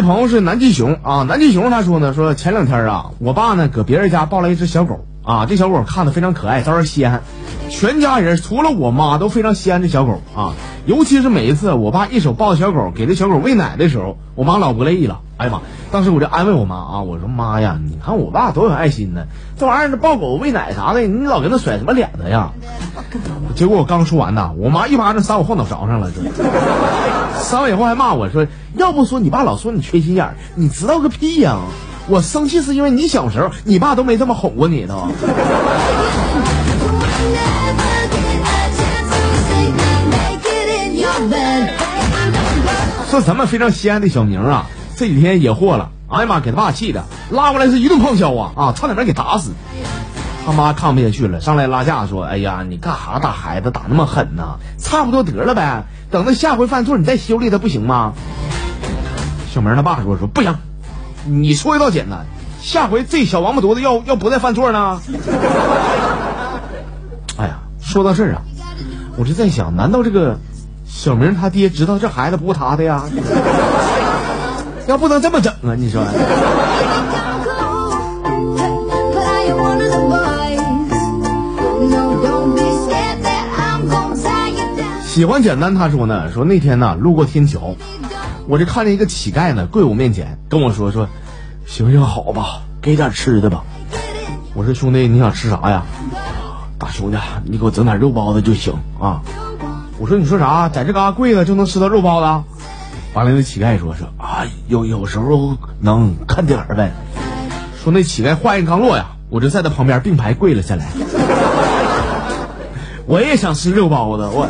[0.00, 7.20] 位朋友是南极熊啊，南极熊他说呢，说前两天啊，我爸呢搁别人家抱了一只小狗啊，这小狗看着非常可爱，招人稀罕，
[7.68, 10.54] 全家人除了我妈都非常稀罕这小狗啊，
[10.86, 15.20] 尤其是每一次我爸一手抱着小狗给这小狗喂奶的时候，我妈老不乐意了。
[15.36, 15.60] 哎呀妈！
[15.90, 19.24] 当时我就安慰我妈啊，我说妈呀，你看我爸多有爱心呢，
[19.58, 22.52] 这玩意儿抱狗喂奶啥的，你老跟他甩什么脸子呀？
[23.54, 26.22] 结果我刚说完呐，我妈一巴掌扇我后脑勺上了，这
[27.42, 31.58] 扇完以后还骂我说，要不说你爸老说你缺心眼儿，你知道个屁呀！
[32.08, 34.94] 我生气是因为你小时候你爸都没这么哄过你的。
[43.10, 49.50] 说咱们非常心爱的小明啊，这几天也祸了，哎呀妈，给他爸气的，拉过来是一顿胖削啊啊，差点没给打死。
[50.50, 54.56] 他妈看不下去了，上来拉架说：“哎呀，你干哈打孩子打那么狠呢？
[54.78, 58.14] 差不多得了呗，等他下回犯错你再修理他不行吗？”
[59.54, 60.56] 小明他爸说：“说不行，
[61.24, 62.26] 你说的倒简单，
[62.60, 65.00] 下回这小王八犊子要要不再犯错呢？”
[67.38, 68.42] 哎呀，说到这儿啊，
[69.16, 70.36] 我就在想，难道这个？
[70.86, 73.04] 小明他爹知道这孩子不是他的呀，
[74.88, 75.76] 要不能这么整啊！
[75.78, 76.04] 你说。
[85.10, 87.74] 喜欢简单，他说呢，说那天呢路过天桥，
[88.46, 91.08] 我就看见一个乞丐呢跪我面前跟我说说，
[91.66, 93.64] 行行好吧，给点吃的吧。
[94.54, 95.82] 我说兄弟你想吃啥呀？
[96.78, 99.20] 大兄弟你给我整点肉包子就行啊。
[99.98, 102.44] 我说你说啥，在这嘎跪着就能吃到肉包子？
[103.12, 106.92] 完了，那乞丐说说啊，有有时候能看点儿呗。
[107.82, 110.86] 说那乞丐话音刚落呀，我就在他旁边并排跪了下来。
[113.10, 114.46] 我也想吃肉包子，我。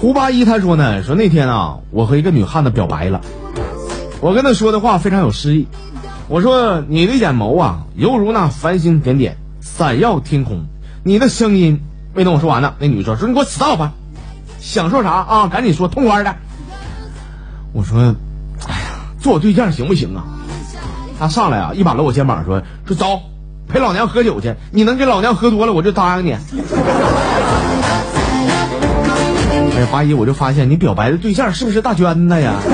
[0.00, 3.20] 胡八一他说呢，说那天啊，我和一个女汉子表白了，
[4.20, 5.66] 我跟他说的话非常有诗意，
[6.28, 9.36] 我说你的眼眸啊，犹如那繁星点点。
[9.60, 10.66] 闪耀天空，
[11.02, 11.80] 你的声音
[12.14, 13.94] 没等我说完呢，那女的说说你给我 stop 吧，
[14.60, 15.48] 想说啥啊？
[15.48, 16.36] 赶紧说，痛快的。
[17.72, 18.14] 我说，
[18.68, 20.22] 哎呀，做我对象行不行啊？
[21.20, 23.20] 他上来啊，一把搂我肩膀说说走，
[23.68, 24.54] 陪老娘喝酒去。
[24.72, 26.32] 你能给老娘喝多了，我就答应你。
[29.76, 32.54] 哎，八一，我就发现你表白的对象是不是大娟子呀？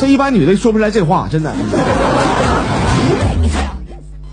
[0.00, 1.52] 这一般女的说不出来这话，真的。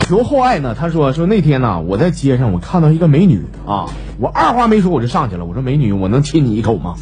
[0.08, 0.74] 求厚爱呢？
[0.80, 3.88] 他说说那天呢，我在街上我看到一个美女啊，
[4.18, 5.44] 我二话没说我就上去了。
[5.44, 6.96] 我说美女，我能亲你一口吗？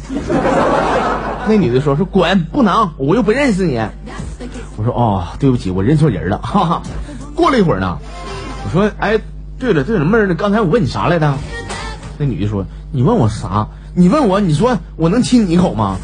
[1.46, 3.80] 那女的说说滚，不能，我又不认识你。
[4.80, 6.38] 我说哦，对不起，我认错人了。
[6.38, 6.82] 哈哈。
[7.34, 7.98] 过了一会儿呢，
[8.64, 9.20] 我说哎，
[9.58, 10.34] 对了对了，妹儿？
[10.34, 11.34] 刚才我问你啥来着？
[12.16, 13.68] 那女的说你问我啥？
[13.94, 15.98] 你问我你说我能亲你一口吗？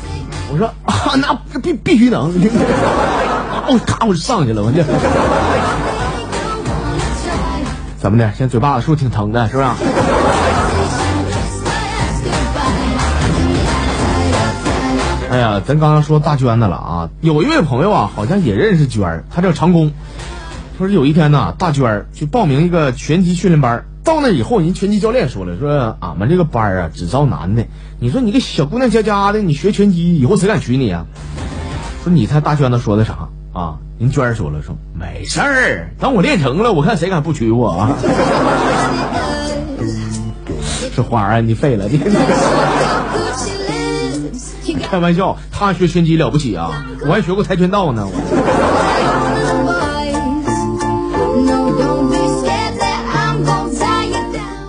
[0.53, 2.31] 我说啊， 那必必须能。
[3.69, 4.83] 我咔我就上去了，我就。
[7.99, 8.31] 怎么的？
[8.37, 9.49] 现在嘴巴子是不是挺疼的？
[9.49, 9.69] 是不是？
[15.29, 17.11] 哎呀，咱刚刚说大娟子了啊！
[17.21, 19.93] 有一位朋友啊，好像也认识娟儿，他叫长工。
[20.79, 27.65] 说是有一天呢，大娟儿去报名一个拳击训练班，到那以后，人拳击教练说了，说俺们这个班啊只招男的。
[27.99, 31.07] 你说你个小姑娘家家的，你学拳击以后谁敢娶你啊？
[32.05, 33.79] 说你猜大娟子说的啥啊？
[33.99, 37.97] 人娟儿说了，说没事儿，等我练成了，我看谁敢不娶我啊！
[40.95, 41.99] 这花儿，你废了你！
[44.83, 46.85] 开玩笑，他学拳击了不起啊！
[47.07, 48.09] 我还学过跆拳道呢。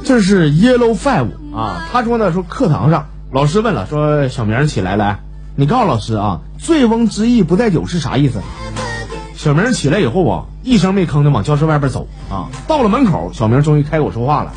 [0.04, 5.20] 这是 Yellow Five 啊，他说呢，说课堂上老师问了，说小明起来来，
[5.56, 8.42] 你告诉老师啊，醉翁之意不在酒是啥意思？
[9.36, 12.48] 小明起来以后啊，一声没吭的往教室外边走啊。
[12.68, 14.54] 到了门口，小明终于开口说话了，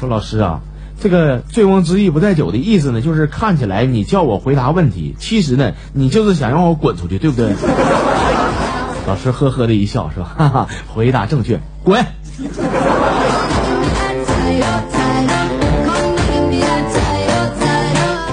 [0.00, 0.60] 说：“老师啊，
[1.02, 7.52] 这个‘醉翁之意不在酒’的意思呢，就是看起来你叫我回答问题，其实呢，你就是想让我滚出去，对不对？”
[9.08, 12.00] 老师呵呵的一笑，说：“哈哈，回答正确，滚。”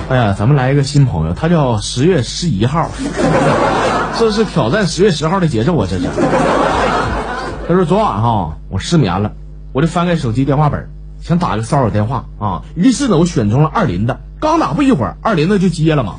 [0.10, 2.92] 哎呀，咱们来一个新朋友，他叫十月十一号。
[4.20, 5.88] 这是挑战十月十号的节奏啊！
[5.90, 6.06] 这是。
[7.68, 9.32] 他说昨晚哈我失眠了，
[9.74, 10.88] 我就翻开手机电话本，
[11.22, 12.64] 想打个骚扰电话啊。
[12.76, 14.20] 于是呢，我选中了二林的。
[14.40, 16.16] 刚打不一会儿，二林子就接了嘛。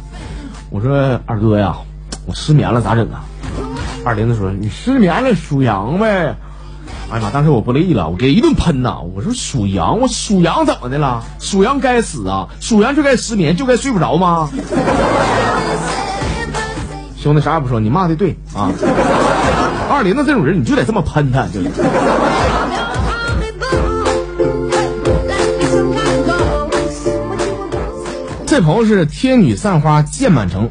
[0.71, 1.77] 我说二哥呀，
[2.27, 3.25] 我失眠了咋整啊？
[4.05, 6.37] 二林子说你失眠了属羊呗。
[7.13, 7.31] 哎呀妈！
[7.31, 9.01] 当时我不乐意了，我给他一顿喷呐！
[9.01, 11.25] 我说属羊，我属羊怎么的了？
[11.41, 12.49] 属羊该死啊！
[12.61, 14.49] 属羊就该失眠，就该睡不着吗？
[17.21, 18.71] 兄弟啥也不说，你骂的对啊！
[19.91, 21.61] 二林子这种人，你就得这么喷他，就。
[28.51, 30.71] 这朋友是天女散花箭满城，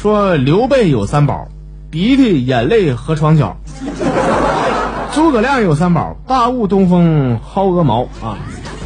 [0.00, 1.48] 说刘备有三宝，
[1.90, 3.58] 鼻涕眼泪和床脚。
[5.12, 8.04] 诸葛亮有三宝：大雾东风薅鹅毛。
[8.22, 8.38] 啊；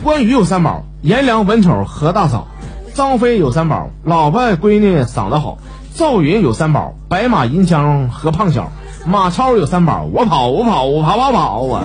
[0.03, 2.49] 关羽有三宝：颜良文丑和大嫂；
[2.93, 5.59] 张飞有三宝：老婆闺女嗓子好；
[5.95, 8.65] 赵云有三宝：白马银枪和胖小；
[9.07, 11.67] 马超有三宝：我跑我跑我跑跑跑。
[11.69, 11.85] 啊；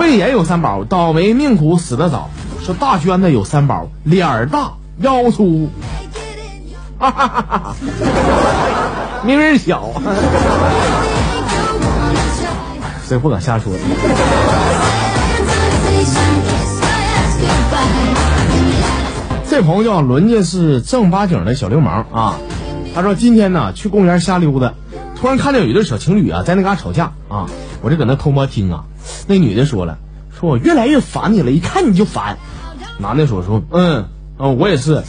[0.00, 2.28] 魏延有三宝：倒霉命苦死得早；
[2.60, 4.72] 说大娟子有三宝：脸儿大。
[4.98, 5.68] 腰粗，
[6.98, 7.76] 哈哈哈哈哈，
[9.24, 9.92] 名人小。
[13.04, 13.72] 所以不敢瞎说。
[19.48, 22.38] 这朋友叫伦家是正八经的小流氓啊！
[22.94, 24.74] 他说今天呢去公园瞎溜达，
[25.14, 27.46] 突然看见有一对小情侣啊在那嘎吵架啊！
[27.80, 28.84] 我这搁那偷摸听啊，
[29.26, 29.98] 那女的说了，
[30.38, 32.38] 说我越来越烦你了，一看你就烦。
[32.98, 35.02] 男的说说嗯嗯我也是。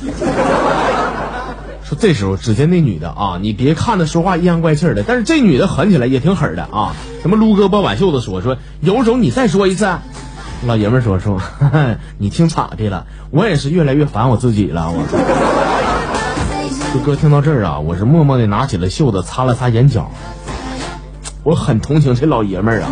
[1.83, 6.94] 说这时候，只见那女的啊，你别看她说话阴阳怪气的，但是这女的狠起来也挺狠的啊！
[7.21, 9.88] 什么撸胳膊挽袖子说说，有种你再说一次。
[10.65, 11.39] 老爷们说说，
[12.18, 13.06] 你听咋的了？
[13.31, 14.91] 我也是越来越烦我自己了。
[14.91, 15.03] 我，
[16.94, 20.12] 这哥听到这儿啊，我是默默的拿起了袖子擦了擦眼角，
[21.44, 22.89] 我很同情这老爷们儿啊。